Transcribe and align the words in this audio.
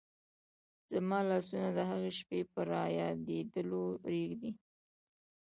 زما 0.93 1.19
لاسونه 1.29 1.69
د 1.73 1.79
هغې 1.89 2.11
شپې 2.19 2.39
په 2.51 2.59
رایادېدلو 2.73 3.83
رېږدي. 4.11 4.51